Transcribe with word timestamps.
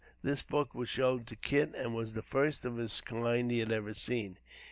This 0.23 0.41
book 0.41 0.73
was 0.73 0.89
shown 0.89 1.25
to 1.25 1.35
Kit 1.35 1.75
and 1.75 1.93
was 1.93 2.13
the 2.13 2.23
first 2.23 2.65
of 2.65 2.75
the 2.75 2.91
kind 3.05 3.51
he 3.51 3.59
had 3.59 3.71
ever 3.71 3.93
seen. 3.93 4.39